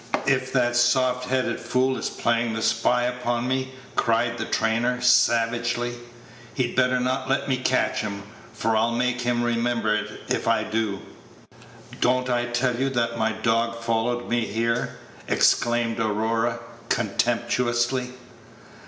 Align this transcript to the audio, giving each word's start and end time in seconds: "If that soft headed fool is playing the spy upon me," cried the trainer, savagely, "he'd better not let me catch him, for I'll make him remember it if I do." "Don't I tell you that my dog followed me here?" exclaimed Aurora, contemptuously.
"If 0.25 0.51
that 0.53 0.75
soft 0.75 1.27
headed 1.29 1.59
fool 1.59 1.95
is 1.95 2.09
playing 2.09 2.53
the 2.53 2.63
spy 2.63 3.03
upon 3.03 3.47
me," 3.47 3.73
cried 3.95 4.39
the 4.39 4.45
trainer, 4.45 4.99
savagely, 4.99 5.93
"he'd 6.55 6.75
better 6.75 6.99
not 6.99 7.29
let 7.29 7.47
me 7.47 7.57
catch 7.57 7.99
him, 7.99 8.23
for 8.51 8.75
I'll 8.75 8.93
make 8.93 9.21
him 9.21 9.43
remember 9.43 9.93
it 9.93 10.07
if 10.27 10.47
I 10.47 10.63
do." 10.63 11.01
"Don't 11.99 12.31
I 12.31 12.45
tell 12.47 12.77
you 12.77 12.89
that 12.89 13.19
my 13.19 13.31
dog 13.31 13.79
followed 13.83 14.27
me 14.27 14.47
here?" 14.47 14.97
exclaimed 15.27 15.99
Aurora, 15.99 16.57
contemptuously. 16.89 18.11